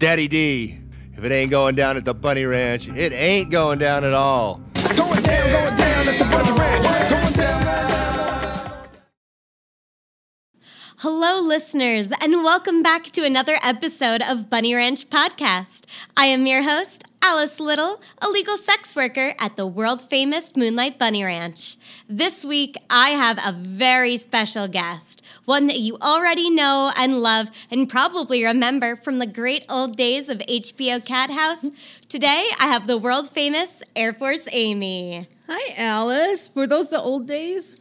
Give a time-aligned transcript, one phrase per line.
[0.00, 0.78] Daddy D.
[1.14, 4.62] If it ain't going down at the Bunny Ranch, it ain't going down at all.
[4.76, 6.89] It's going down, going down at the Bunny Ranch.
[11.02, 15.86] Hello, listeners, and welcome back to another episode of Bunny Ranch Podcast.
[16.14, 20.98] I am your host, Alice Little, a legal sex worker at the world famous Moonlight
[20.98, 21.78] Bunny Ranch.
[22.06, 27.50] This week, I have a very special guest, one that you already know and love
[27.70, 31.64] and probably remember from the great old days of HBO Cat House.
[32.10, 35.26] Today, I have the world famous Air Force Amy.
[35.48, 36.50] Hi, Alice.
[36.54, 37.79] Were those the old days?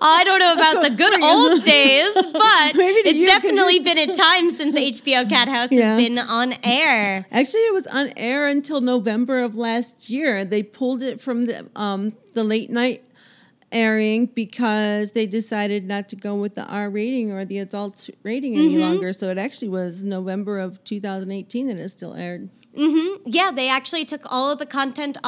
[0.00, 4.76] I don't know about the good old days, but it's definitely been a time since
[5.02, 5.94] HBO Cat House Yeah.
[5.96, 7.26] has been on air.
[7.30, 10.44] Actually, it was on air until November of last year.
[10.44, 13.04] They pulled it from the um, the late night
[13.72, 18.54] airing because they decided not to go with the R rating or the adult rating
[18.56, 19.12] any longer.
[19.12, 22.48] So it actually was November of 2018 that it still aired.
[22.74, 25.18] hmm Yeah, they actually took all of the content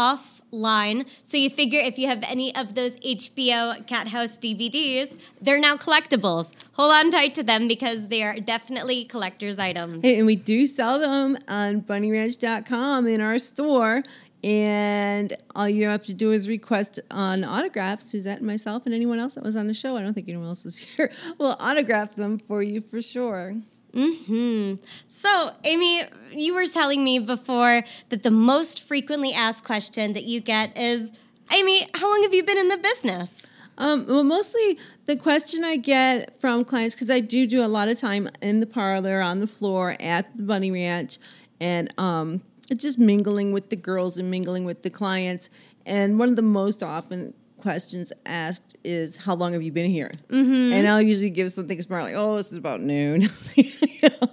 [0.53, 1.07] offline.
[1.25, 5.77] So you figure if you have any of those HBO Cat House DVDs, they're now
[5.77, 6.55] collectibles.
[6.73, 10.03] Hold on tight to them because they are definitely collector's items.
[10.03, 14.03] Hey, and we do sell them on bunnyranch.com in our store.
[14.45, 18.11] And all you have to do is request on autographs.
[18.11, 19.97] Suzette and myself and anyone else that was on the show.
[19.97, 21.13] I don't think anyone else was here.
[21.39, 23.55] We'll autograph them for you for sure.
[23.95, 24.75] Hmm.
[25.07, 30.41] So, Amy, you were telling me before that the most frequently asked question that you
[30.41, 31.13] get is,
[31.53, 33.51] Amy, how long have you been in the business?
[33.79, 37.89] Um, well, mostly the question I get from clients because I do do a lot
[37.89, 41.19] of time in the parlor, on the floor, at the Bunny Ranch,
[41.61, 42.43] and um,
[42.77, 45.51] just mingling with the girls and mingling with the clients.
[45.85, 50.11] And one of the most often questions asked is, "How long have you been here?"
[50.29, 50.73] Mm-hmm.
[50.75, 54.29] And I'll usually give something smart like, "Oh, this is about noon." You know?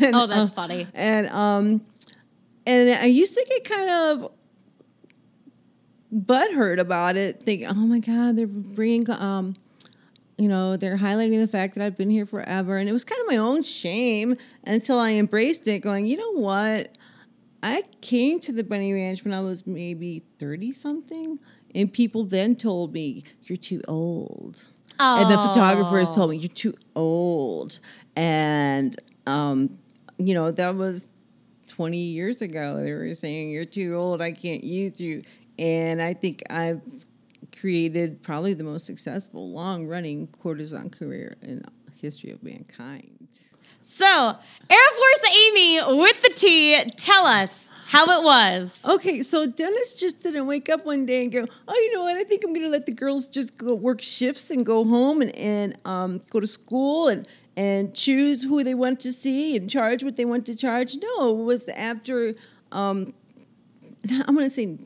[0.00, 0.86] And, Oh, that's uh, funny.
[0.94, 1.82] And um,
[2.66, 4.32] and I used to get kind of
[6.14, 9.54] butthurt about it, thinking, "Oh my God, they're bringing, um,
[10.38, 13.20] you know, they're highlighting the fact that I've been here forever," and it was kind
[13.20, 16.96] of my own shame until I embraced it, going, "You know what?
[17.62, 21.38] I came to the Bunny Ranch when I was maybe thirty something,
[21.74, 24.66] and people then told me you're too old."
[24.98, 27.80] And the photographers told me you're too old,
[28.14, 28.94] and
[29.26, 29.78] um,
[30.18, 31.06] you know that was
[31.66, 32.76] 20 years ago.
[32.76, 34.20] They were saying you're too old.
[34.20, 35.22] I can't use you,
[35.58, 36.82] and I think I've
[37.58, 43.28] created probably the most successful long-running courtesan career in the history of mankind.
[43.82, 44.36] So,
[44.70, 48.80] Air Force Amy with the T, tell us how it was.
[48.88, 52.16] Okay, so Dennis just didn't wake up one day and go, "Oh, you know what?
[52.16, 55.20] I think I'm going to let the girls just go work shifts and go home
[55.20, 59.68] and and um, go to school and and choose who they want to see and
[59.68, 62.34] charge what they want to charge." No, it was after
[62.70, 63.12] um,
[64.26, 64.78] I'm going to say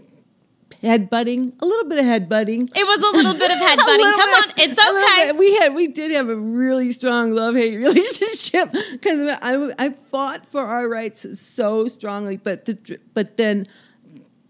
[0.83, 2.71] headbutting, a little bit of headbutting.
[2.75, 4.13] It was a little bit of headbutting.
[4.17, 5.39] Come on, it's okay.
[5.39, 10.47] We had, we did have a really strong love hate relationship because I, I fought
[10.47, 12.37] for our rights so strongly.
[12.37, 13.67] But the, but then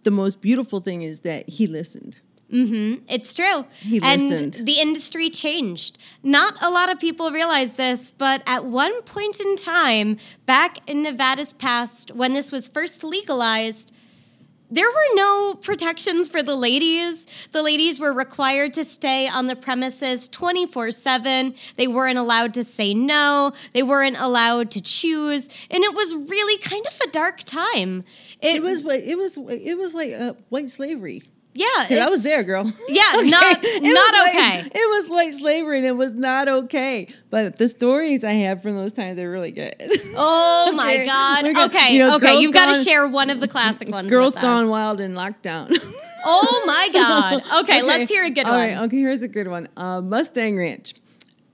[0.02, 2.20] the most beautiful thing is that he listened.
[2.52, 3.04] Mm-hmm.
[3.08, 3.66] It's true.
[3.80, 4.66] He and listened.
[4.66, 5.98] the industry changed.
[6.22, 11.02] Not a lot of people realize this, but at one point in time, back in
[11.02, 13.92] Nevada's past, when this was first legalized,
[14.70, 17.26] there were no protections for the ladies.
[17.52, 21.54] The ladies were required to stay on the premises 24 7.
[21.76, 23.52] They weren't allowed to say no.
[23.72, 25.48] They weren't allowed to choose.
[25.70, 28.04] And it was really kind of a dark time.
[28.40, 31.22] It was like it was it was like uh, white slavery.
[31.56, 32.04] Yeah.
[32.06, 32.64] I was there, girl.
[32.88, 33.28] Yeah, Okay?
[33.28, 34.34] not, It not was like-
[34.66, 34.70] okay.
[34.74, 37.08] it was white slavery, and it was not okay.
[37.30, 39.74] But the stories I have from those times are really good.
[40.18, 41.44] Oh my God.
[41.44, 41.64] we're.
[41.66, 42.38] Okay, You know, okay.
[42.40, 44.08] You've got to share one of the classic ones.
[44.08, 44.70] Girls Gone us.
[44.70, 45.70] Wild in lockdown.
[46.24, 47.42] Oh my God.
[47.62, 48.68] Okay, let's hear a good All one.
[48.68, 49.68] right, okay, here's a good one.
[49.76, 50.94] Uh, Mustang Ranch.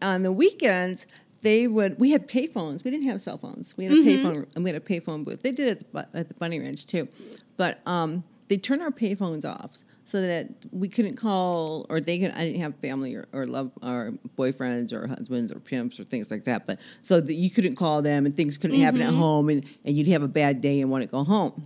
[0.01, 1.07] On the weekends,
[1.43, 1.99] they would.
[2.01, 2.83] We had payphones.
[2.85, 3.77] We didn't have cell phones.
[3.77, 4.27] We had a Mm-hmm.
[4.27, 5.43] payphone, and we had a payphone booth.
[5.43, 7.09] They did it at the, at the Bunny Ranch too,
[7.57, 12.33] but um, they turned our payphones off so that we couldn't call, or they could.
[12.33, 16.31] I didn't have family or, or love or boyfriends or husbands or pimps or things
[16.31, 16.67] like that.
[16.67, 19.09] But so that you couldn't call them, and things couldn't happen Mm-hmm.
[19.11, 21.63] at home, and, and you'd have a bad day and want to go home.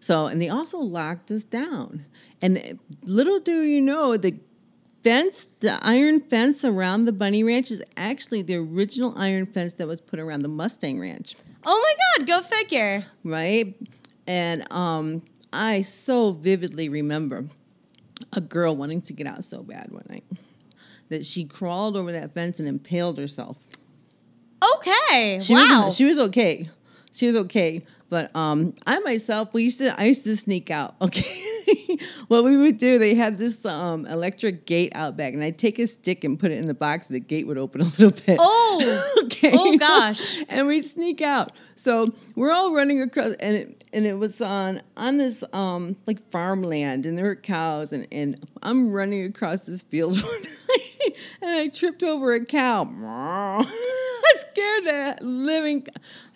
[0.00, 2.04] So, and they also locked us down.
[2.40, 4.38] And little do you know, the
[5.02, 9.88] fence, the iron fence around the Bunny Ranch is actually the original iron fence that
[9.88, 11.34] was put around the Mustang Ranch,
[11.64, 13.04] Oh my God, go figure.
[13.24, 13.74] right?
[14.28, 17.46] And um, I so vividly remember
[18.32, 20.24] a girl wanting to get out so bad one night
[21.08, 23.56] that she crawled over that fence and impaled herself.
[24.76, 25.38] Okay.
[25.40, 25.84] She wow.
[25.86, 26.66] Was, she was okay.
[27.12, 27.84] She was okay.
[28.10, 30.94] But um, I myself, we used to, I used to sneak out.
[31.00, 31.22] Okay,
[32.28, 35.78] what we would do, they had this um electric gate out back, and I'd take
[35.78, 38.10] a stick and put it in the box, and the gate would open a little
[38.10, 38.38] bit.
[38.40, 39.52] Oh, okay.
[39.54, 40.42] oh gosh.
[40.48, 41.52] and we'd sneak out.
[41.76, 46.30] So we're all running across, and it, and it was on on this um like
[46.30, 50.22] farmland, and there were cows, and and I'm running across this field,
[51.42, 52.88] and I tripped over a cow.
[52.90, 55.86] I scared the living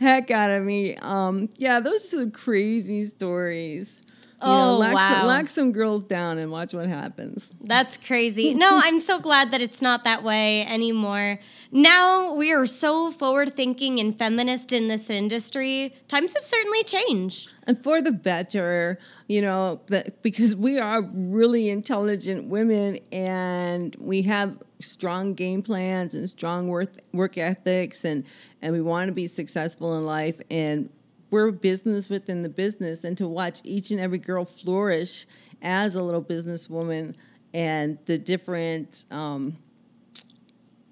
[0.00, 0.96] heck out of me.
[0.96, 3.98] Um, yeah, those are some crazy stories.
[4.42, 5.10] You know, Oh, lock, wow.
[5.18, 7.50] some, lock some girls down and watch what happens.
[7.60, 8.54] That's crazy.
[8.62, 11.38] No, I'm so glad that it's not that way anymore.
[11.70, 15.94] Now we are so forward thinking and feminist in this industry.
[16.08, 17.50] Times have certainly changed.
[17.66, 18.98] and for the better,
[19.28, 19.80] you know,
[20.22, 26.90] because we are really intelligent women and we have strong game plans and strong work
[27.12, 28.26] work ethics and
[28.60, 30.90] and we want to be successful in life and
[31.32, 35.26] we're a business within the business and to watch each and every girl flourish
[35.62, 37.14] as a little businesswoman
[37.54, 39.56] and the different um,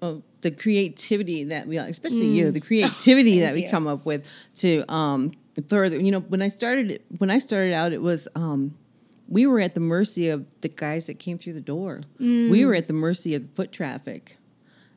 [0.01, 3.69] oh, the creativity that we, especially you, the creativity that we you.
[3.69, 5.31] come up with to um,
[5.67, 5.99] further.
[5.99, 8.75] You know, when I started, it- when I started out, it was um,
[9.27, 12.01] we were at the mercy of the guys that came through the door.
[12.19, 14.37] We were at the mercy of the foot traffic,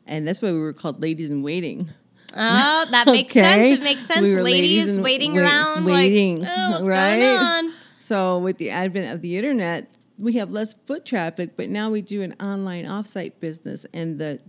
[0.06, 1.90] and that's why we were called ladies in waiting.
[2.36, 3.40] Oh, that makes Okay.
[3.70, 3.80] sense.
[3.80, 4.22] It makes sense.
[4.22, 7.18] We were ladies, waiting wait- around, waiting, like, oh, what's right?
[7.18, 7.72] going on?
[7.98, 9.88] So with the advent of the internet,
[10.18, 14.40] we have less foot traffic, but now we do an online offsite business, and the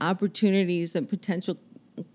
[0.00, 1.56] opportunities and potential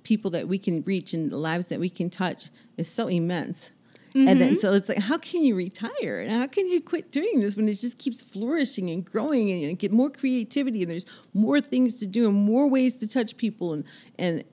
[0.04, 3.72] people that we can reach and the lives that we can touch is so immense.
[4.16, 4.40] And Mm-hmm.
[4.40, 6.22] then so it's like, how can you retire?
[6.22, 9.62] And how can you quit doing this when it just keeps flourishing and growing and
[9.62, 11.06] you get more creativity and there's
[11.36, 13.84] more things to do and more ways to touch people and
[14.18, 14.44] and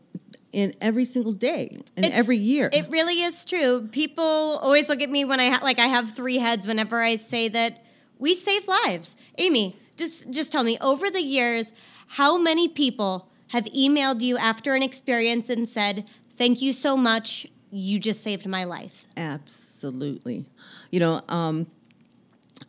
[0.53, 2.71] in every single day and It's- every year.
[2.73, 3.89] It really is true.
[3.91, 4.25] People
[4.63, 7.49] always look at me when I ha- like I have three heads whenever I say
[7.49, 7.85] that
[8.19, 9.17] we save lives.
[9.39, 11.73] Amy, just just tell me over the years
[12.07, 17.47] how many people have emailed you after an experience and said, "Thank you so much.
[17.73, 20.45] You just saved my life." Absolutely.
[20.93, 21.67] You know, um,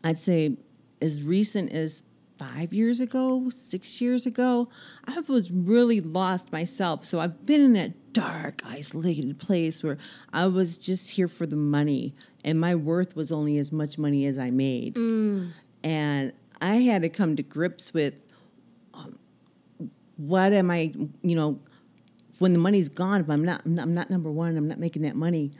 [0.04, 0.58] I'd say
[1.02, 2.04] as recent as
[2.38, 4.70] five years ago, six years ago,
[5.06, 7.04] I was really lost myself.
[7.06, 9.98] So I've been in that dark, isolated place where
[10.34, 14.26] I was just here for the money, and my worth was only as much money
[14.26, 14.96] as I made.
[15.84, 18.22] And I had to come to grips with
[18.94, 19.20] um,
[20.18, 21.60] what am I, you know,
[22.40, 25.16] when the money's gone, if I'm not, I'm not, number one, I'm not making that
[25.16, 25.52] money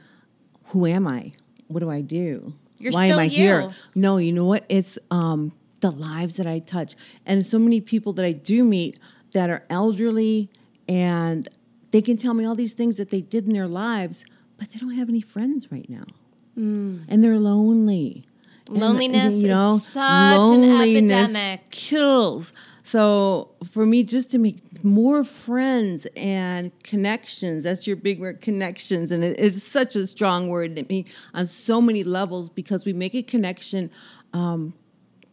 [0.68, 1.32] who am I?
[1.68, 2.52] What do I do?
[2.78, 3.30] You're Why still am I you.
[3.30, 3.74] here?
[3.94, 4.64] No, you know what?
[4.68, 6.94] It's um, the lives that I touch,
[7.26, 8.98] and so many people that I do meet
[9.32, 10.48] that are elderly,
[10.88, 11.48] and
[11.90, 14.24] they can tell me all these things that they did in their lives,
[14.58, 16.04] but they don't have any friends right now,
[16.56, 18.24] and they're lonely.
[18.68, 18.80] And, Mm.
[18.80, 21.70] Loneliness you know, is such an loneliness epidemic.
[21.70, 22.52] kills.
[22.82, 29.12] So for me, just to make more friends and connections, that's your big word, connections.
[29.12, 33.14] And it's such a strong word to me on so many levels because we make
[33.14, 33.88] a connection
[34.32, 34.74] um,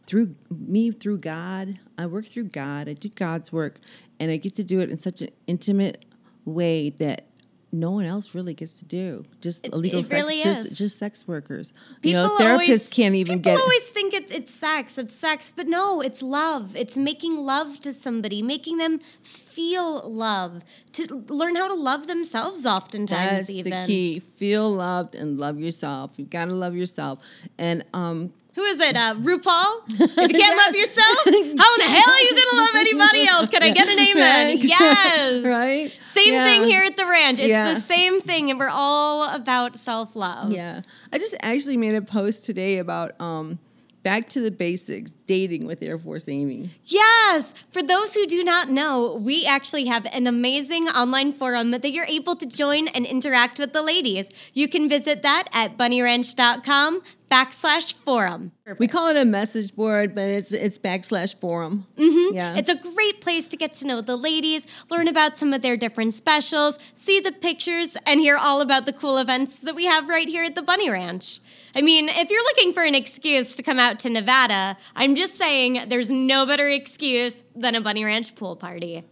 [0.06, 1.78] through me, through God.
[1.98, 2.88] I work through God.
[2.88, 3.80] I do God's work.
[4.20, 6.04] And I get to do it in such an intimate
[6.44, 7.26] way that
[7.74, 9.24] no one else really gets to do.
[9.40, 10.78] Just illegal it sex, really just, is.
[10.78, 11.72] just sex workers.
[12.00, 15.12] People you know, therapists always, can't even people get always think it's it's sex, it's
[15.12, 16.76] sex, but no, it's love.
[16.76, 22.64] It's making love to somebody, making them feel love, to learn how to love themselves.
[22.64, 24.20] Oftentimes, That's even the key.
[24.20, 26.12] Feel loved and love yourself.
[26.16, 27.18] You've got to love yourself.
[27.58, 28.96] And um, who is it?
[28.96, 29.82] Uh, RuPaul.
[30.24, 33.48] If you can't love yourself, how in the hell are you gonna love anybody else?
[33.48, 34.46] Can I get an amen?
[34.56, 34.64] Right?
[34.64, 35.44] Yes.
[35.44, 35.98] Right?
[36.02, 36.44] Same Yeah.
[36.44, 37.38] thing here at the ranch.
[37.38, 37.74] It's Yeah.
[37.74, 40.52] the same thing, and we're all about self love.
[40.52, 40.82] yeah,
[41.12, 43.58] I just actually made a post today about um,
[44.02, 46.70] back to the basics, dating with Air Force Amy.
[46.84, 47.54] Yes.
[47.72, 52.04] For those who do not know, we actually have an amazing online forum that you're
[52.04, 54.30] able to join and interact with the ladies.
[54.52, 57.02] You can visit that at bunnyranch.com
[57.34, 58.52] backslash forum.
[58.78, 61.86] We call it a message board, but it's it's backslash forum.
[61.96, 62.34] Mm-hmm.
[62.34, 65.60] Yeah, It's a great place to get to know the ladies, learn about some of
[65.62, 69.86] their different specials, see the pictures, and hear all about the cool events that we
[69.86, 71.40] have right here at the Bunny Ranch.
[71.74, 75.34] I mean, if you're looking for an excuse to come out to Nevada, I'm just
[75.36, 79.04] saying there's no better excuse than a Bunny Ranch pool party.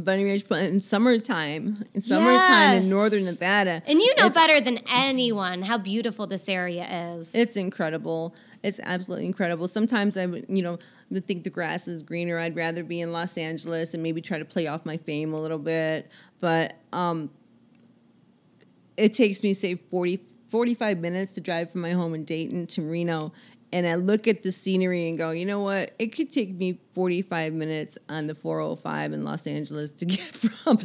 [0.00, 1.84] Bunny ranch but in summertime.
[1.94, 6.48] In summertime in northern Nevada, And you know it's- better than anyone how beautiful this
[6.48, 6.86] area
[7.16, 7.34] is.
[7.34, 8.34] It's incredible.
[8.62, 9.68] It's absolutely incredible.
[9.68, 10.78] Sometimes I would, you know,
[11.10, 12.38] would think the grass is greener.
[12.38, 15.40] I'd rather be in Los Angeles and maybe try to play off my fame a
[15.40, 16.10] little bit.
[16.40, 17.30] But um,
[18.96, 22.82] it takes me, say, 40, 45 minutes to drive from my home in Dayton to
[22.82, 23.32] Reno.
[23.72, 25.94] And I look at the scenery and go, you know what?
[25.98, 30.78] It could take me 45 minutes on the 405 in Los Angeles to get from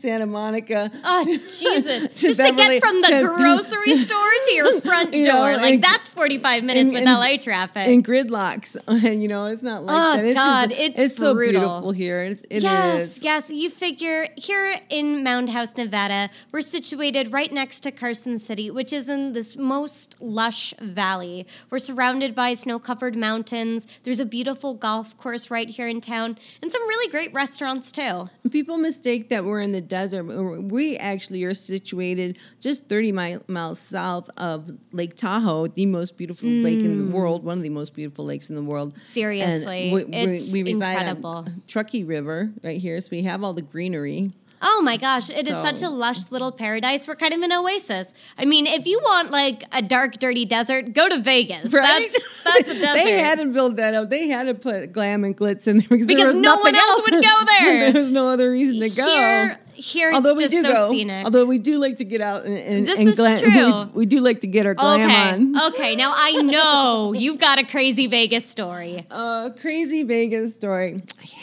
[0.00, 0.90] Santa Monica.
[1.04, 1.84] Oh Jesus!
[2.02, 5.56] to Just to get from the to- grocery store to your front You know, door,
[5.56, 7.86] like and- that's forty-five minutes and- with and- LA traffic.
[7.88, 10.24] in gridlocks, and you know it's not like Oh, that.
[10.24, 11.60] It's God, just, it's so brutal.
[11.60, 12.22] beautiful here.
[12.22, 13.22] It, it yes, is.
[13.22, 13.50] yes.
[13.50, 18.92] You figure here in Mound House, Nevada, we're situated right next to Carson City, which
[18.92, 21.46] is in this most lush valley.
[21.70, 23.86] We're surrounded by snow covered mountains.
[24.02, 28.28] There's a beautiful golf course right here in town, and some really great restaurants, too.
[28.50, 30.24] People mistake that we're in the desert.
[30.24, 36.48] We actually are situated just 30 mi- miles south of Lake Tahoe, the most beautiful
[36.48, 37.12] lake in the mm.
[37.12, 38.94] world, one of the most beautiful lakes in the world.
[38.94, 41.30] And Seriously, we, we- it's we reside incredible.
[41.30, 44.32] on Truckee River right here, so we have all the greenery.
[44.60, 47.06] Oh my gosh, it is such a lush little paradise.
[47.06, 48.14] We're kind of an oasis.
[48.36, 51.72] I mean, if you want like a dark, dirty desert, go to Vegas.
[51.72, 52.10] Right?
[52.10, 53.04] That's that's a desert.
[53.04, 54.10] they had to build that up.
[54.10, 56.74] They had to put glam and glitz in there because, there Because was no one
[56.74, 57.92] else would go there.
[57.92, 59.06] there was no other reason to go.
[59.06, 61.24] Here, here although it's we just do so go, scenic.
[61.24, 63.38] although we do like to get out and, and, This and is glam,
[63.84, 63.90] true.
[63.94, 65.72] We, we do like to get our glam okay, on.
[65.74, 65.96] okay.
[65.96, 69.06] Now I know you've got a crazy Vegas story.
[69.10, 71.02] Uh, crazy Vegas story.
[71.22, 71.38] Yeah.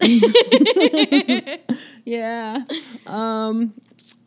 [2.04, 2.58] yeah.
[3.06, 3.74] Um,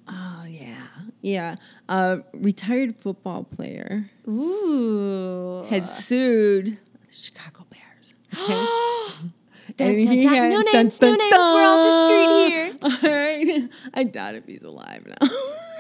[0.07, 0.81] oh yeah.
[1.21, 1.55] Yeah.
[1.87, 5.63] Uh, retired football player Ooh.
[5.69, 6.77] had sued
[7.07, 8.13] the Chicago Bears.
[9.77, 10.33] Dun, And dun, he dun.
[10.35, 11.33] had- No dun, names, no dun, names.
[11.33, 12.73] We're all discreet here.
[12.83, 13.69] All right.
[13.95, 15.15] I doubt if he's alive now.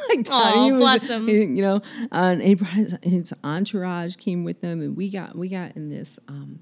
[0.09, 1.27] I doubt Aw, he was- bless him.
[1.27, 1.75] he- you know,
[2.11, 5.75] uh, and he brought his, his entourage came with him, and we got we got
[5.75, 6.59] in this um,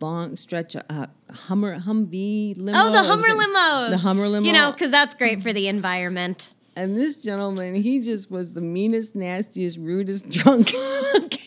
[0.00, 2.78] long stretch of uh, Hummer Humvee limo.
[2.78, 3.90] Oh, the Hummer limos.
[3.90, 4.46] The Hummer limo.
[4.46, 6.54] You know, because that's great for the environment.
[6.76, 10.70] and this gentleman, he just was the meanest, nastiest, rudest drunk.
[10.74, 11.40] it,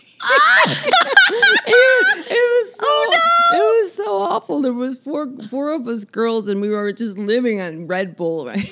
[1.68, 4.62] it was so Oh, it was so awful.
[4.62, 8.46] There was four four of us girls, and we were just living on Red Bull,
[8.46, 8.68] right?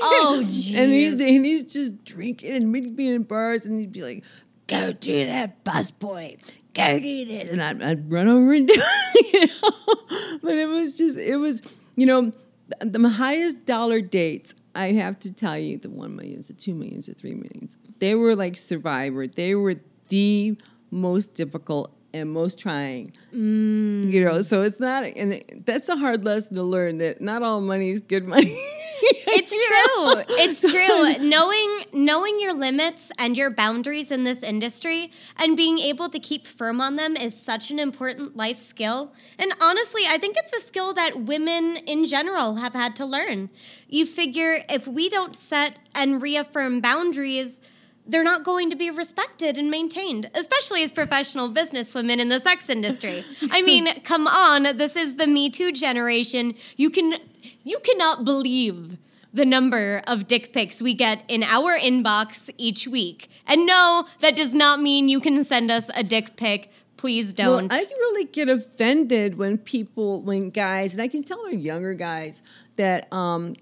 [0.00, 0.38] Oh,
[0.74, 4.24] and he's and he's just drinking, and we'd be in bars, and he'd be like,
[4.66, 6.36] "Go do that, bus boy."
[6.74, 7.48] Go do it.
[7.50, 9.32] and I'd, I'd run over and do it.
[9.32, 10.38] You know?
[10.42, 11.62] But it was just, it was,
[11.94, 12.32] you know,
[12.80, 14.54] the, the highest dollar dates.
[14.74, 17.76] I have to tell you, the one millions, the two millions, the three millions.
[18.00, 19.28] They were like Survivor.
[19.28, 19.76] They were
[20.08, 20.56] the
[20.90, 23.12] most difficult and most trying.
[23.32, 24.10] Mm.
[24.12, 27.42] You know, so it's not, and it, that's a hard lesson to learn that not
[27.42, 28.56] all money is good money.
[29.26, 30.36] It's true.
[30.38, 30.60] It's
[31.18, 31.26] true.
[31.28, 36.46] knowing knowing your limits and your boundaries in this industry and being able to keep
[36.46, 39.12] firm on them is such an important life skill.
[39.38, 43.50] And honestly, I think it's a skill that women in general have had to learn.
[43.88, 47.60] You figure if we don't set and reaffirm boundaries,
[48.06, 52.68] they're not going to be respected and maintained, especially as professional businesswomen in the sex
[52.68, 53.24] industry.
[53.50, 56.54] I mean, come on, this is the Me Too generation.
[56.76, 57.14] You can
[57.64, 58.98] you cannot believe
[59.32, 63.28] the number of dick pics we get in our inbox each week.
[63.46, 66.70] And no, that does not mean you can send us a dick pic.
[66.96, 67.72] Please don't.
[67.72, 72.42] I really get offended when people, when guys, and I can tell they're younger guys
[72.76, 73.56] that um,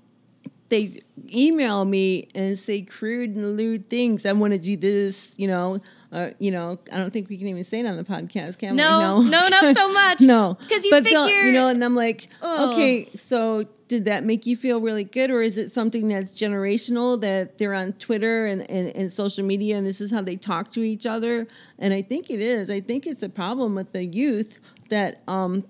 [0.69, 0.99] they
[1.35, 4.27] email me and say crude and lewd things.
[4.27, 5.81] I want to do this, you know.
[6.13, 8.77] Uh, you know, I don't think we can even say it on the podcast, can
[8.77, 9.25] No, we?
[9.31, 10.21] no, no, not so much.
[10.21, 12.73] no, because you but figure- you know, and I'm like, Ugh.
[12.75, 17.19] okay, so did that make you feel really good, or is it something that's generational
[17.23, 20.71] that they're on Twitter and, and, and social media, and this is how they talk
[20.73, 21.47] to each other?
[21.79, 22.69] And I think it is.
[22.69, 24.59] I think it's a problem with the youth
[24.91, 25.65] that um,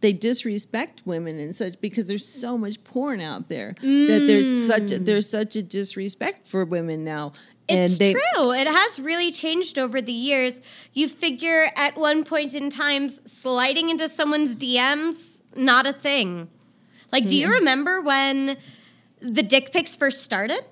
[0.00, 4.90] they disrespect women and such because there's so much porn out there that there's such
[4.90, 7.32] a, there's such a disrespect for women now.
[7.68, 8.52] It's they, true.
[8.52, 10.60] It has really changed over the years.
[10.92, 16.48] You figure at one point in times, sliding into someone's DMs, not a thing.
[17.12, 17.54] Like, do you Mm-hmm.
[17.54, 18.56] remember when
[19.20, 20.64] the dick pics first started?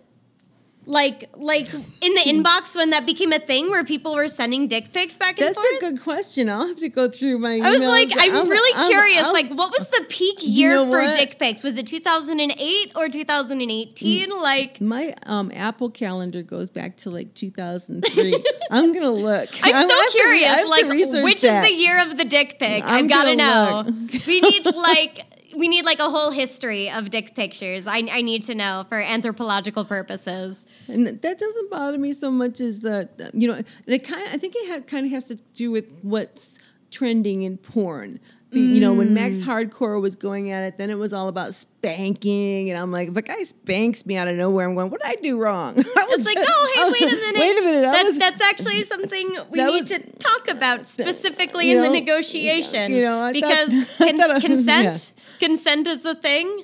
[0.84, 4.92] Like, like in the inbox when that became a thing where people were sending dick
[4.92, 5.54] pics back and forth?
[5.54, 5.82] That's forth?
[5.82, 6.48] a good question.
[6.48, 7.60] I'll have to go through my.
[7.62, 9.22] I was like, I'm I'll- really I'll- curious.
[9.22, 11.16] I'll- like, what was the peak You year know for what?
[11.16, 11.62] dick pics?
[11.62, 14.28] Was it 2008 or 2018?
[14.30, 14.42] Mm.
[14.42, 18.44] Like, My um, Apple calendar goes back to like 2003.
[18.70, 19.50] I'm gonna look.
[19.62, 20.68] I'm I so have to re- curious.
[20.68, 21.62] like, which that.
[21.64, 22.82] is the year of the dick pic?
[22.84, 23.82] I'm I've got to gonna know.
[23.86, 24.26] look.
[24.26, 27.86] we need like we need like a whole history of dick pictures.
[27.86, 30.66] I I need to know for anthropological purposes.
[30.88, 34.26] And that doesn't bother me so much as the, the- you know, and it kind
[34.26, 36.58] of, I think it ha- kind of has to do with what's
[36.90, 38.20] trending in porn.
[38.50, 39.46] Be- You know, when Max Mm.
[39.70, 43.16] Hardcore was going at it, then it was all about spanking, and I'm like, if
[43.16, 45.74] a guy spanks me out of nowhere, I'm going, what did I do wrong?
[45.78, 47.38] I it's like, oh, hey, wait a minute.
[47.40, 51.70] wait a minute, That's, was- that's actually something we need was- to talk about specifically
[51.70, 52.92] in the negotiation.
[52.92, 56.60] you know, I thought- because I con- thought I was- consent, consent is a thing.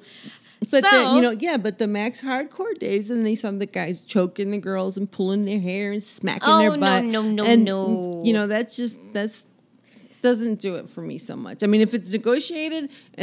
[0.60, 3.66] But so, the, you know, yeah, but the Max Hardcore days, and they saw the
[3.66, 7.04] guys choking the girls and pulling their hair and smacking Oh, their no, butt.
[7.04, 8.20] no, no, and, no.
[8.24, 9.44] You know, that's just that's
[10.20, 11.62] doesn't do it for me so much.
[11.62, 12.90] I mean, if it's negotiated,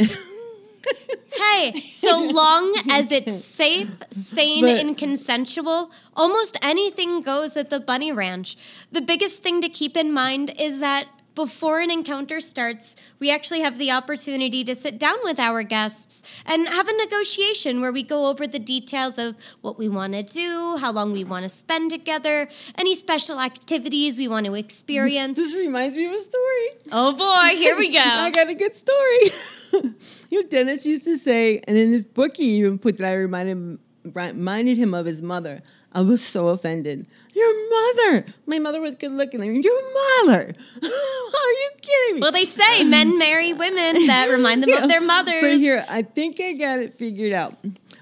[1.34, 7.80] hey, so long as it's safe, sane, But- and consensual, almost anything goes at the
[7.80, 8.56] bunny ranch.
[8.92, 13.60] The biggest thing to keep in mind is that before an encounter starts, we actually
[13.60, 18.02] have the opportunity to sit down with our guests and have a negotiation where we
[18.02, 21.48] go over the details of what we want to do, how long we want to
[21.48, 25.36] spend together, any special activities we want to experience.
[25.36, 26.68] this reminds me of a story.
[26.90, 27.98] oh boy, here we go.
[28.02, 29.30] I got a good story.
[30.30, 33.14] you know, Dennis used to say, and in his book, he even put that I
[33.14, 35.62] reminded him, reminded him of his mother.
[35.96, 37.06] I was so offended.
[37.34, 38.26] Your mother.
[38.44, 39.40] My mother was good looking.
[39.62, 40.52] Your mother.
[42.10, 42.20] Are me?
[42.20, 45.42] Well, they say men marry women that remind them of their mothers.
[45.42, 47.54] But here, I think I got it figured out.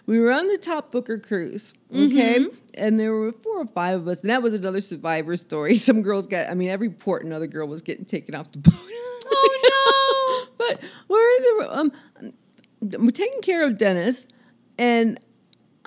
[0.06, 2.40] We were on the Top Booker cruise, okay?
[2.40, 2.56] Mm-hmm.
[2.75, 5.75] And there were four or five of us, and that was another survivor story.
[5.76, 8.75] Some girls got, I mean, every port another girl was getting taken off the boat.
[9.26, 10.66] Oh, no.
[10.66, 11.92] but we're the, um,
[12.80, 14.26] we're taking care of Dennis,
[14.78, 15.18] and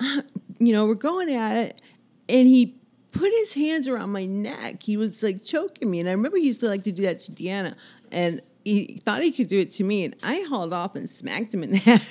[0.00, 1.82] you know we're going at it,
[2.28, 2.74] and he
[3.12, 4.82] put his hands around my neck.
[4.82, 7.20] He was like choking me, and I remember he used to like to do that
[7.20, 7.74] to Deanna,
[8.12, 11.54] and he thought he could do it to me, and I hauled off and smacked
[11.54, 12.00] him in the head.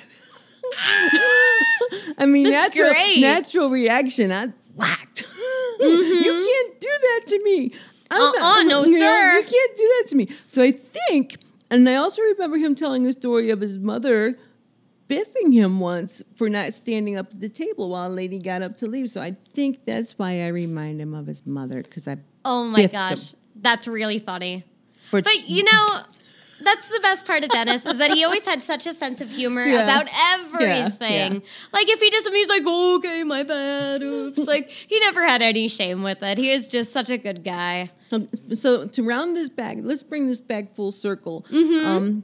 [2.17, 3.21] I mean, That's natural great.
[3.21, 4.31] natural reaction.
[4.31, 5.23] I whacked.
[5.79, 7.71] you can't do that to me.
[8.09, 8.43] I'm Mm-hmm.
[8.43, 9.37] Uh-uh, no, you know, sir.
[9.39, 10.29] you can't do that to me.
[10.47, 11.37] So I think,
[11.69, 14.37] and I also remember him telling a story of his mother
[15.09, 18.77] biffing him once for not standing up at the table while a lady got up
[18.77, 19.11] to leave.
[19.11, 22.85] So I think that's why I remind him of his mother because I oh my
[22.87, 24.63] gosh, him that's really funny.
[25.09, 26.01] For But you know,
[26.61, 29.31] that's the best part of Dennis is that he always had such a sense of
[29.31, 29.83] humor Yeah.
[29.83, 31.33] about everything.
[31.35, 31.39] yeah.
[31.71, 34.39] Like if he did something, he's like, "Okay, my bad." Oops.
[34.39, 36.37] like he never had any shame with it.
[36.37, 37.91] He was just such a good guy.
[38.11, 41.45] Um, so to round this back, let's bring this back full circle.
[41.51, 41.85] Mm-hmm.
[41.85, 42.23] Um,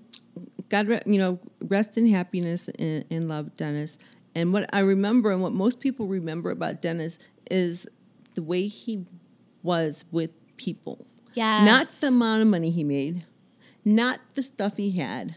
[0.69, 3.97] God, re- you know, rest in happiness and, and love, Dennis.
[4.33, 7.19] And what I remember, and what most people remember about Dennis,
[7.51, 7.85] is
[8.33, 9.05] the way he
[9.61, 11.05] was with people.
[11.65, 13.27] Not the amount of money he made,
[13.83, 15.35] not the stuff he had,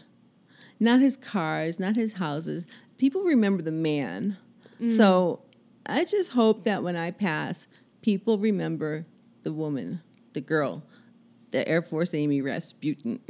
[0.79, 2.65] not his cars, not his houses.
[2.97, 4.37] People remember the man.
[4.81, 4.95] Mm.
[4.95, 5.41] So
[5.85, 7.67] I just hope that when I pass,
[8.01, 9.05] people remember
[9.43, 10.01] the woman,
[10.33, 10.83] the girl,
[11.51, 13.19] the Air Force Amy Rasputin.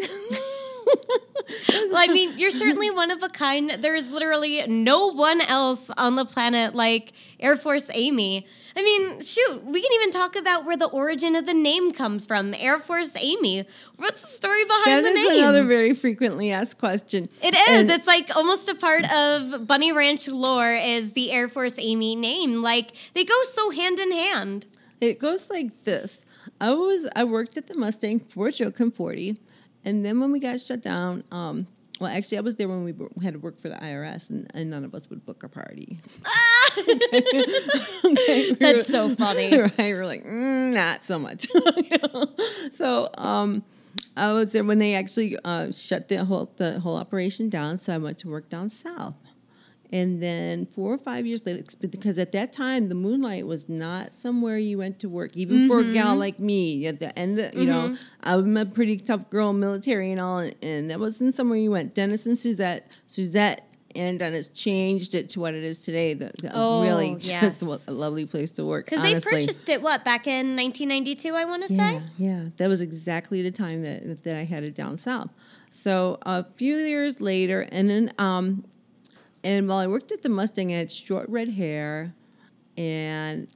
[1.92, 3.70] Well, I mean, you're certainly one of a kind.
[3.80, 8.46] There is literally no one else on the planet like Air Force Amy.
[8.76, 12.28] I mean, shoot, we can even talk about where the origin of the name comes
[12.28, 12.54] from.
[12.54, 13.66] Air Force Amy.
[13.96, 15.30] What's the story that behind the name?
[15.30, 15.44] name?
[15.44, 17.28] another very frequently asked question.
[17.42, 17.68] It is.
[17.68, 22.16] And- it's like almost a part of Bunny Ranch lore is the Air Force Amy
[22.16, 22.62] name.
[22.62, 24.68] Like they go so hand in hand.
[25.02, 26.22] It goes like this.
[26.62, 29.38] I was I worked at the Mustang for Joe Conforte,
[29.88, 31.65] and then when we got shut down, um,
[32.00, 34.69] well, actually, I was there when we had to work for the IRS, and, and
[34.69, 35.97] none of us would book a party.
[38.06, 39.58] Okay, we That's were- so funny.
[39.62, 39.73] right?
[39.78, 41.47] We're like, mm, not so much.
[42.71, 43.63] So, um,
[44.15, 47.78] I was there when they actually uh, shut the whole the whole operation down.
[47.78, 49.15] So I went to work down south.
[49.91, 54.13] And then four or five years later, because at that time the moonlight was not
[54.15, 56.19] somewhere you went to work, even for a gal Mm-hmm.
[56.19, 56.86] like me.
[56.88, 60.89] At the end, of, you know, I'm a pretty tough girl, military and all, and
[60.89, 61.93] that wasn't somewhere you went.
[61.93, 63.63] Dennis and Suzette, Suzette
[63.95, 66.13] and Dennis changed it to what it is today.
[66.13, 67.60] The, the Oh, really yes.
[67.62, 68.86] just a lovely place to work.
[68.89, 72.02] Because they purchased it, what, back in 1992, I want to Yeah, say?
[72.17, 72.45] yeah.
[72.58, 75.30] That was exactly the time that that I headed down south.
[75.71, 78.65] So a few years later, and then um,
[79.48, 82.14] and while I worked at the Mustang, I had short red hair,
[82.76, 83.48] and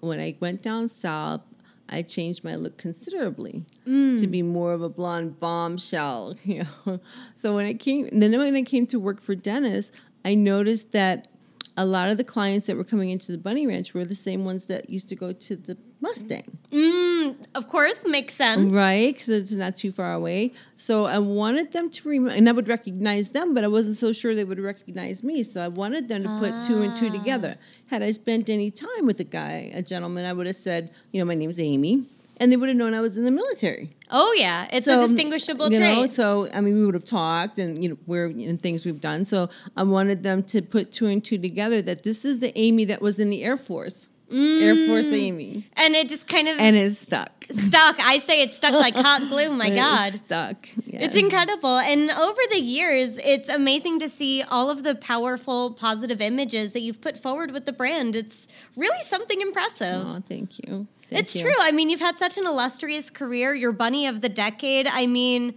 [0.00, 1.40] when I went down south,
[1.88, 4.20] I changed my look considerably mm.
[4.20, 6.36] to be more of a blonde bombshell.
[6.44, 7.00] You know,
[7.36, 9.92] so when I came, then when I came to work for Dennis,
[10.26, 11.28] I noticed that
[11.74, 14.44] a lot of the clients that were coming into the Bunny Ranch were the same
[14.44, 16.48] ones that used to go to the Mustang.
[16.70, 18.62] Mm, of course, makes sense.
[18.84, 20.52] Right, because it's not too far away.
[20.76, 24.12] So I wanted them to remember, and I would recognize them, but I wasn't so
[24.12, 25.36] sure they would recognize me.
[25.52, 27.52] So I wanted them to put two and two together.
[27.92, 31.18] Had I spent any time with a guy, a gentleman, I would have said, you
[31.20, 31.94] know, my name's Amy.
[32.38, 33.90] and they would have known I was in the military.
[34.10, 35.96] Oh yeah, it's a distinguishable you trait.
[35.96, 39.00] Know, so I mean, we would have talked and you know where and things we've
[39.00, 39.24] done.
[39.24, 42.84] So I wanted them to put two and two together that this is the Amy
[42.86, 43.98] that was in the Air Force,
[44.34, 45.12] Air Force Mm.
[45.14, 47.30] Amy, and it just kind of and is stuck.
[47.50, 47.96] stuck.
[48.04, 49.50] I say it's stuck like hot glue.
[49.52, 50.12] My God.
[50.14, 50.68] stuck.
[50.86, 51.02] Yeah.
[51.04, 51.78] It's incredible.
[51.78, 56.80] And over the years, it's amazing to see all of the powerful, positive images that
[56.80, 58.16] you've put forward with the brand.
[58.16, 60.04] It's really something impressive.
[60.06, 60.88] Oh, thank you.
[61.10, 61.42] Thank it's you.
[61.42, 61.54] true.
[61.60, 63.54] I mean, you've had such an illustrious career.
[63.54, 64.86] You're bunny of the decade.
[64.88, 65.54] I mean,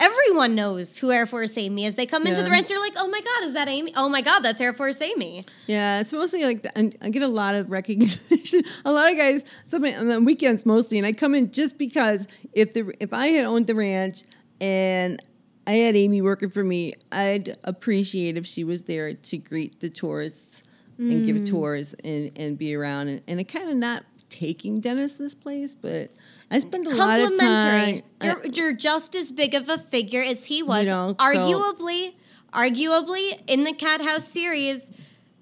[0.00, 1.94] everyone knows who Air Force Amy is.
[1.96, 2.44] They come into Yeah.
[2.44, 3.92] the ranch, they're like, oh my God, is that Amy?
[3.96, 5.44] Oh my God, that's Air Force Amy.
[5.66, 8.62] Yeah, it's mostly like the, I get a lot of recognition.
[8.84, 12.26] a lot of guys, somebody on the weekends mostly, and I come in just because
[12.52, 14.22] if the if I had owned the ranch
[14.60, 15.20] and
[15.66, 19.90] I had Amy working for me, I'd appreciate if she was there to greet the
[19.90, 20.62] tourists
[20.98, 21.26] and Mm.
[21.26, 25.74] give tours and and be around and, and it kind of not taking Dennis's place,
[25.74, 26.10] but
[26.50, 27.38] I spend a lot of time.
[27.38, 28.04] Complimentary.
[28.22, 30.86] You're, you're just as big of a figure as he was.
[30.86, 32.14] know, so- arguably,
[32.52, 34.90] arguably, in the Cat House series,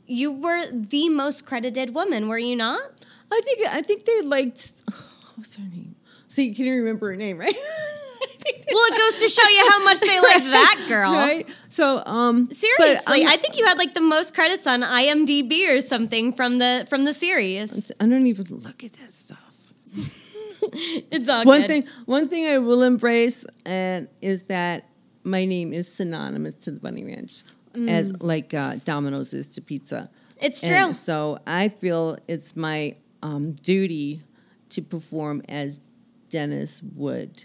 [0.07, 2.81] you were the most credited woman, were you not?
[3.31, 4.83] I think I think they liked.
[5.35, 5.96] what's her name?
[6.29, 7.55] So you can remember her name, right?
[8.72, 11.12] Well, it goes to show you how much they like that girl.
[11.12, 11.46] Right.
[11.70, 15.80] So, um, Seriously, I'm- I think you had like the most credits on IMDb or
[15.80, 17.90] something from the from the series.
[18.00, 19.38] I don't even look at that stuff.
[21.12, 21.68] It's all One good.
[21.68, 24.88] thing, one thing I will embrace, and is that
[25.22, 27.42] my name is synonymous to the Bunny Ranch,
[27.88, 30.11] as like uh, Domino's is to pizza.
[30.40, 30.94] It's And true.
[30.94, 34.22] so I feel it's my um, duty
[34.70, 35.78] to perform as
[36.30, 37.44] Dennis would,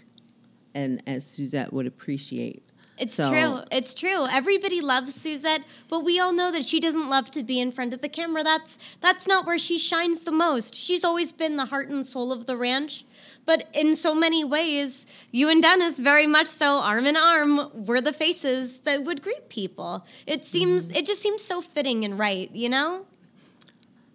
[0.74, 2.62] and as Suzette would appreciate.
[2.98, 3.58] It's So- true.
[3.72, 4.26] It's true.
[4.26, 7.92] Everybody loves Suzette, but we all know that she doesn't love to be in front
[7.94, 8.44] of the camera.
[8.44, 10.74] That's that's not where she shines the most.
[10.74, 13.04] She's always been the heart and soul of the ranch.
[13.44, 18.00] But in so many ways, you and Dennis very much so arm in arm were
[18.00, 20.06] the faces that would greet people.
[20.26, 20.96] It seems Mm-hmm.
[20.98, 23.06] it just seems so fitting and right, you know?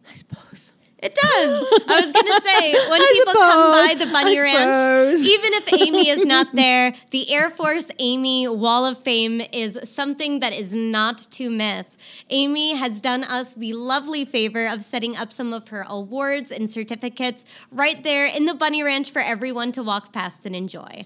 [0.10, 0.67] I suppose.
[1.00, 1.84] It does.
[1.88, 5.26] I was gonna say when I people come by the Bunny I Ranch, suppose.
[5.28, 10.40] even if Amy is not there, the Air Force Amy Wall of Fame is something
[10.40, 12.00] that is not to miss.
[12.32, 16.68] Amy has done us the lovely favor of setting up some of her awards and
[16.68, 21.06] certificates right there in the Bunny Ranch for everyone to walk past and enjoy.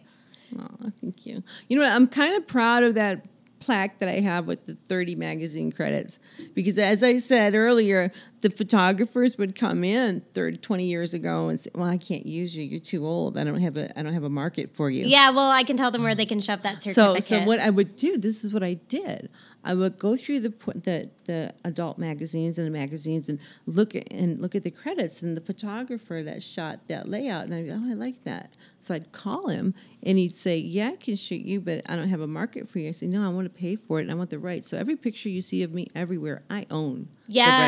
[0.58, 1.44] Oh, thank you.
[1.68, 1.92] You know what?
[1.94, 3.26] I'm kind of proud of that
[3.60, 6.18] plaque that I have with the 30 magazine credits
[6.56, 11.60] because, as I said earlier, the photographers would come in 30, 20 years ago and
[11.60, 12.64] say, "Well, I can't use you.
[12.64, 13.38] You're too old.
[13.38, 15.78] I don't have a I don't have a market for you." Yeah, well, I can
[15.78, 17.24] tell them where they can shove that certificate.
[17.24, 19.30] so so what I would do, this is what I did.
[19.64, 24.12] I would go through the the, the adult magazines and the magazines and look at
[24.12, 27.80] and look at the credits and the photographer that shot that layout, and I'd go,
[27.80, 28.58] oh, I like that.
[28.80, 32.10] So I'd call him and he'd say, Yeah, I can shoot you, but I don't
[32.10, 32.90] have a market for you.
[32.90, 34.70] I say, No, I want to pay for it and I want the rights.
[34.70, 37.08] So every picture you see of me everywhere, I own.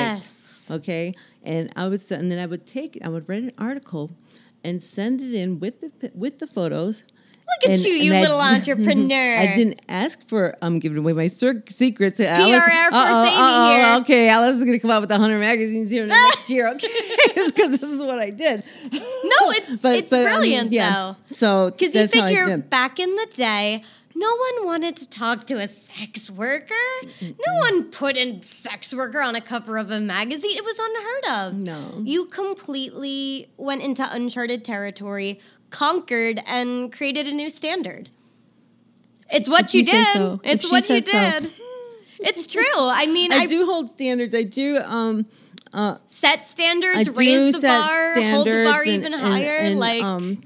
[0.07, 0.33] the rights.
[0.69, 0.71] Yes.
[0.79, 4.11] Okay, and I would and then I would take, I would write an article,
[4.63, 7.03] and send it in with the with the photos.
[7.45, 9.37] Look at And- you, you and I- little entrepreneur.
[9.37, 12.17] I didn't ask for I'm um giving away my cir- secrets.
[12.19, 13.95] PR Air Force Amy here.
[14.01, 16.67] Okay, Alice is gonna come out with hundred magazines here next year.
[16.73, 16.87] Okay,
[17.37, 18.63] it's because this is what I did.
[18.91, 21.15] No, it's it's brilliant though.
[21.31, 23.83] So Because you I figure back in the day,
[24.15, 26.73] no one wanted to talk to a sex worker.
[27.21, 30.55] No one put a sex worker on a cover of a magazine.
[30.57, 31.53] It was unheard of.
[31.55, 32.01] No.
[32.03, 38.09] You completely went into uncharted territory, conquered, and created a new standard.
[39.31, 40.07] It's what If you did.
[40.13, 40.41] so.
[40.43, 41.39] It's she what you says so.
[41.41, 41.51] did.
[42.19, 42.61] It's true.
[42.77, 44.33] I mean, I, I, do hold standards.
[44.35, 45.25] I do um
[45.73, 49.57] uh set standards, I raise the bar, hold the bar and- even and- higher.
[49.57, 50.43] and, like, um,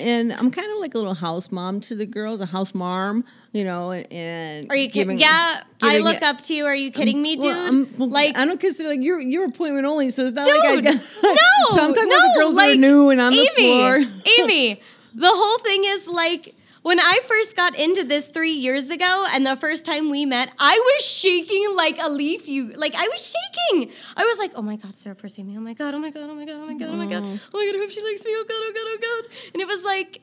[0.00, 3.24] and I'm kind of like a little house mom to the girls, a house mom,
[3.52, 5.16] you know, and, Are you kidding?
[5.16, 6.64] giving- Yeah, I look it- up to you.
[6.66, 7.44] Are you um, kidding me, dude?
[7.44, 10.46] Well, I'm- well, like, I don't consider like you're you're appointment only, so it's not
[10.46, 13.20] dude, like I got, no, So I'm talking no, the girls like, are new and
[13.20, 13.96] on Amy, the floor.
[14.40, 14.80] Amy,
[15.14, 19.46] the whole thing is like when I first got into this three years ago, and
[19.46, 22.48] the first time we met, I was shaking like a leaf.
[22.48, 23.92] You like, I was shaking.
[24.16, 25.56] I was like, oh my god, Sarah first me.
[25.56, 27.22] Oh my god, oh my god, oh my god, oh my god, oh my god,
[27.22, 27.74] oh my god.
[27.76, 28.30] I hope she likes me.
[28.34, 29.32] Oh god, oh god, oh god.
[29.54, 30.22] And it was like.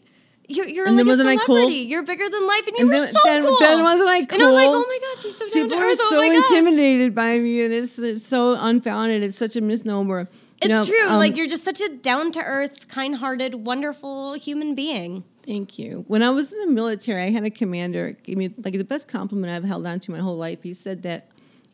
[0.49, 1.69] You're, you're And like then a I cool?
[1.69, 3.57] You're bigger than life, and you And were then- so then- cool.
[3.59, 4.35] then wasn't I cool?
[4.35, 5.97] And I was like, oh my god, she's so down People to are earth.
[5.97, 6.35] so oh my god.
[6.37, 9.23] intimidated by me, and it's, it's so unfounded.
[9.23, 10.21] It's such a misnomer.
[10.21, 10.27] You
[10.61, 11.09] It's know, true.
[11.09, 15.25] um, like you're just such a down to earth, kind hearted, wonderful human being.
[15.47, 16.03] Thank you.
[16.07, 19.07] When I was in the military, I had a commander give me like the best
[19.07, 20.62] compliment I've held on to my whole life.
[20.62, 21.29] He said that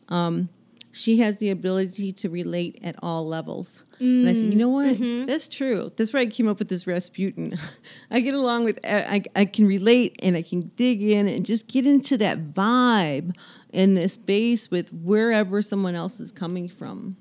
[0.08, 0.48] um,
[0.92, 3.80] she has the ability to relate at all levels.
[3.98, 4.96] And I said, you know what?
[5.26, 5.90] That's true.
[5.96, 7.58] That's why I came up with this Rasputin.
[8.10, 11.66] I get along with, I, I can relate and I can dig in and just
[11.66, 13.34] get into that vibe
[13.72, 17.16] in this space with wherever someone else is coming from.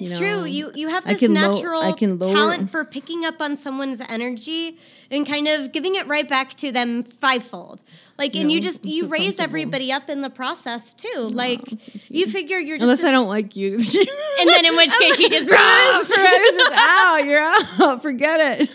[0.00, 0.44] It's you true.
[0.44, 4.78] You you have this natural can talent for picking up on someone's energy
[5.10, 7.82] and kind of giving it right back to them fivefold.
[8.16, 11.20] Like, and you just you raise everybody up in the process too.
[11.20, 11.60] Like,
[12.08, 13.74] you figure you're just Unless I don't like you.
[14.40, 17.24] and then in which case you just just out.
[17.24, 18.02] You're out.
[18.02, 18.70] Forget it.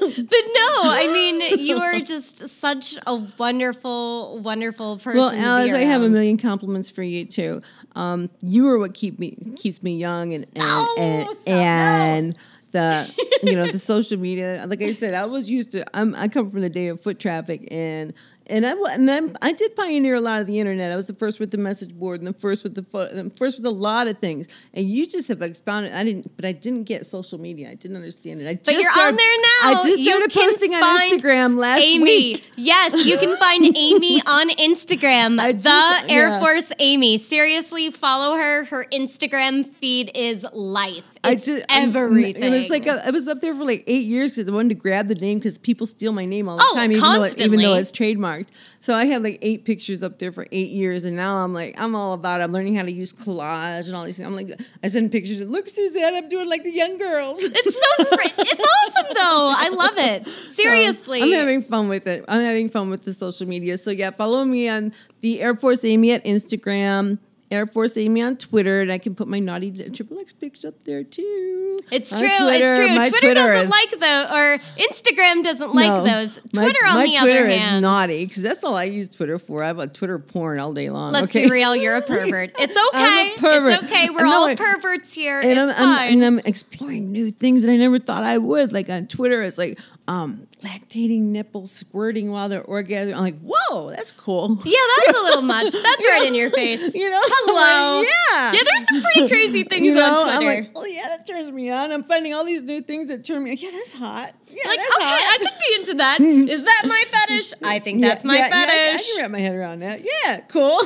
[0.00, 5.18] But no, I mean, you are just such a wonderful, wonderful person.
[5.18, 7.62] Well, Alice, I have a million compliments for you too.
[7.98, 12.38] Um, you are what keep me keeps me young and and No, and, and
[12.70, 14.64] the you know the social media.
[14.68, 15.84] Like I said, I was used to.
[15.94, 18.14] I'm, I come from the day of foot traffic and.
[18.50, 20.90] And I and I'm, I did pioneer a lot of the internet.
[20.90, 23.66] I was the first with the message board and the first with the first with
[23.66, 24.46] a lot of things.
[24.72, 25.92] And you just have expounded.
[25.92, 27.70] I didn't, but I didn't get social media.
[27.70, 28.48] I didn't understand it.
[28.48, 29.80] I But just you're started, on there now.
[29.80, 31.94] I just started posting on Instagram last week.
[31.96, 32.04] Amy.
[32.04, 32.50] week.
[32.56, 35.38] Yes, you can find Amy on Instagram.
[35.38, 36.40] I the just- Air yeah.
[36.40, 37.18] Force Amy.
[37.18, 38.64] Seriously, follow her.
[38.64, 41.04] Her Instagram feed is life.
[41.24, 42.42] It's just everything.
[42.42, 44.70] It was like a, I was up there for like eight years because I wanted
[44.70, 47.22] to grab the name because people steal my name all the Oh, time, even though,
[47.22, 48.48] it, even though it's trademarked.
[48.80, 51.80] So I had like eight pictures up there for eight years, and now I'm like
[51.80, 52.40] I'm all about.
[52.40, 52.44] It.
[52.44, 54.26] I'm learning how to use collage and all these things.
[54.26, 54.52] I'm like
[54.82, 55.40] I send pictures.
[55.40, 57.40] Look, Suzanne, I'm doing like the young girls.
[57.42, 59.54] it's so fr- it's awesome though.
[59.56, 60.26] I love it.
[60.58, 61.22] Seriously.
[61.22, 62.24] I'm having fun with it.
[62.28, 63.78] I'm having fun with the social media.
[63.78, 67.18] So yeah, follow me on the Air Force Amy at Instagram.
[67.50, 70.84] Air Force Amy on Twitter, and I can put my naughty triple X pics up
[70.84, 71.78] there too.
[71.90, 72.28] It's On true.
[72.28, 72.94] Twitter, it's true.
[72.94, 76.04] my Twitter, doesn't is- like those, or Instagram doesn't like No.
[76.04, 76.40] those.
[76.52, 79.38] My- Twitter, on my the Twitter other is naughty because that's all I use Twitter
[79.38, 79.62] for.
[79.62, 81.12] I have a Twitter porn all day long.
[81.12, 81.44] let's okay?
[81.44, 82.52] be real, you're a pervert.
[82.58, 83.32] It's I'm okay.
[83.38, 83.72] pervert.
[83.72, 84.10] It's okay.
[84.10, 85.40] We're all perverts here.
[85.42, 86.12] And I'm, it's I'm- fine.
[86.12, 88.72] and I'm exploring new things that I never thought I would.
[88.72, 93.14] Like on Twitter, it's like um, lactating nipples squirting while they're orgasming.
[93.14, 94.58] I'm like, whoa, that's cool.
[94.64, 95.70] yeah, that's a little much.
[95.72, 96.80] That's right in your face.
[96.94, 98.00] You know, Hello.
[98.00, 100.62] Like, yeah, Yeah, there's some pretty crazy things You know, on I'm Twitter.
[100.62, 101.92] like, oh yeah, that turns me on.
[101.92, 103.54] I'm finding all these new things that turn me.
[103.54, 104.32] Yeah, that's hot.
[104.48, 105.34] Yeah, Like, that's okay, hot.
[105.34, 106.20] I could be into that.
[106.20, 107.52] Is that my fetish?
[107.62, 110.00] I think that's my yeah, yeah, I can- I, can wrap my head around that.
[110.02, 110.80] Yeah, cool.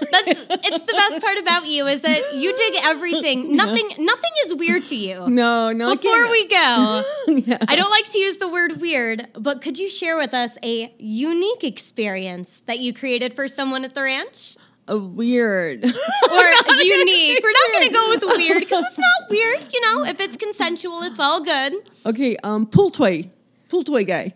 [0.10, 3.56] That's it's the best part about you is that you dig everything.
[3.56, 5.28] Nothing nothing is weird to you.
[5.28, 5.94] no, no.
[5.96, 7.58] Before we go, Yeah.
[7.68, 10.94] I don't like to use the word weird, but could you share with us a
[10.98, 14.56] unique experience that you created for someone at the ranch?
[14.90, 15.84] a weird.
[15.84, 15.90] Or
[16.82, 17.40] unique.
[17.42, 19.68] We're not going to go with weird because it's not weird.
[19.72, 21.74] You know, if it's consensual, it's all good.
[22.06, 23.28] okay, um, pool toy,
[23.68, 24.32] pool toy guy,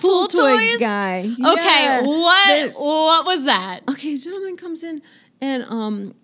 [0.00, 0.02] Ah!
[0.02, 0.78] Pool toys?
[0.80, 1.20] guy.
[1.22, 2.02] Okay, Yeah.
[2.02, 3.80] what what was that?
[3.88, 5.02] okay, gentleman comes in,
[5.40, 6.14] and um,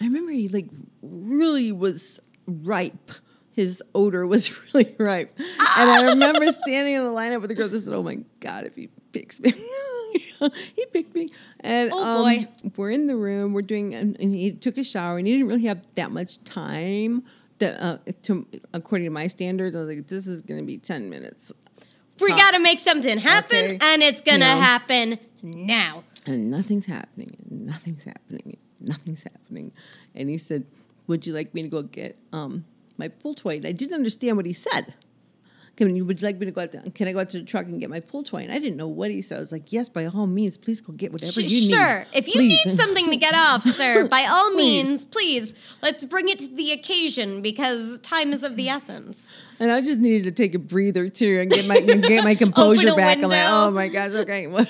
[0.00, 0.68] I remember he like
[1.02, 3.10] really was ripe.
[3.52, 7.74] His odor was really ripe, and I remember standing in the lineup with the girls.
[7.74, 9.52] I said, "Oh my god, if he picks me."
[10.74, 11.28] he picked me,
[11.60, 12.48] and Oh, um, boy.
[12.76, 13.52] we're in the room.
[13.52, 16.42] We're doing, and and he took a shower, and he didn't really have that much
[16.44, 17.24] time.
[17.58, 20.78] That, uh, to, according to my standards, I was like, "This is going to be
[20.78, 21.52] ten minutes,"
[22.22, 22.36] We Huh.
[22.38, 23.78] got to make something happen, Okay.
[23.82, 24.46] and it's You know.
[24.46, 26.04] happen now.
[26.26, 27.36] and nothing's happening.
[27.50, 28.56] Nothing's happening.
[28.80, 29.72] Nothing's happening.
[30.14, 30.64] And he said,
[31.08, 32.64] "Would you like me to go get um,
[32.98, 34.94] my pool toy?" And I didn't understand what he said.
[35.76, 36.72] Can you, would you like me to go out?
[36.72, 38.42] The, can I go out to the truck and get my pool toy?
[38.42, 39.38] And I didn't know what he said.
[39.38, 42.06] I was like, "Yes, by all means, please go get whatever Sh- you need." sure.
[42.12, 44.86] If you Please." need something to get off, sir, by all Please.
[44.86, 49.40] means, please, let's bring it to the occasion because time is of the essence.
[49.58, 52.94] And I just needed to take a breather too and get my get my composure
[52.94, 53.18] back.
[53.18, 54.48] I'm like, oh my gosh, okay.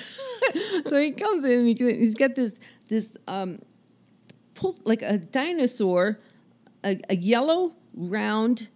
[0.87, 2.53] So he comes in and he, he's got this
[2.89, 3.61] this um
[4.55, 6.19] pull, like a dinosaur,
[6.85, 8.69] a, a yellow round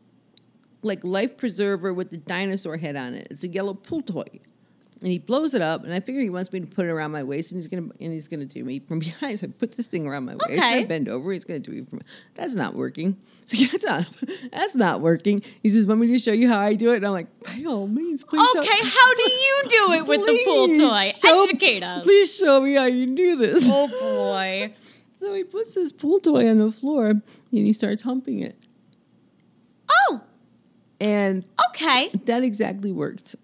[0.82, 3.28] like life preserver with the dinosaur head on it.
[3.30, 4.24] It's a yellow pool toy.
[5.02, 7.10] And he blows it up, and I figure he wants me to put it around
[7.12, 9.38] my waist, and he's gonna and he's gonna do me from behind.
[9.38, 10.58] So I put this thing around my waist.
[10.62, 10.80] Okay.
[10.80, 11.30] I bend over.
[11.34, 12.00] He's gonna do me from.
[12.34, 13.16] That's not working.
[13.46, 14.06] So that's not
[14.52, 15.40] that's not working.
[15.62, 17.62] He says, "Want me to show you how I do it?" And I'm like, "By
[17.68, 21.12] all means, please." show- Okay, how do you do it with the pool toy?
[21.22, 22.02] show- Educate us.
[22.02, 23.68] Please show me how you do this.
[23.70, 24.74] Oh boy.
[25.18, 28.54] So he puts this pool toy on the floor and he starts humping it,
[31.00, 32.10] and okay.
[32.24, 33.36] that exactly worked.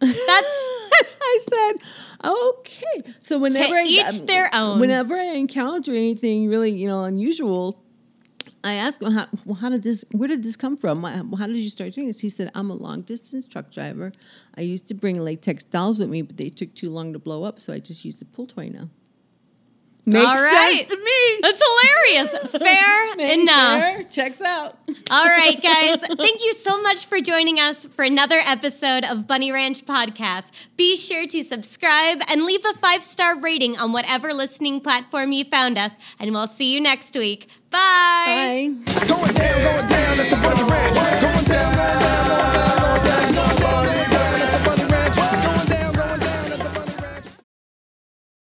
[0.00, 0.16] That's
[1.22, 3.12] I said, okay.
[3.20, 4.78] So whenever I, each um, their own.
[4.78, 7.82] Whenever I encounter anything really, you know, unusual,
[8.62, 10.04] I ask him, how, well, how did this?
[10.12, 11.02] Where did this come from?
[11.02, 12.20] How did you start doing this?
[12.20, 14.12] He said, I'm a long distance truck driver.
[14.56, 17.44] I used to bring latex dolls with me, but they took too long to blow
[17.44, 18.88] up, so I just use the pool toy now.
[20.08, 20.74] Makes All right.
[20.76, 21.38] sense to me.
[21.42, 22.52] That's hilarious.
[22.62, 23.80] Fair Maybe enough.
[23.82, 24.02] fair.
[24.04, 24.78] Checks out.
[25.10, 25.98] All right, guys.
[26.16, 30.52] Thank you so much for joining us for another episode of Bunny Ranch Podcast.
[30.76, 35.44] Be sure to subscribe and leave a five star rating on whatever listening platform you
[35.44, 35.94] found us.
[36.20, 37.48] And we'll see you next week.
[37.70, 38.74] Bye.
[38.86, 38.92] Bye.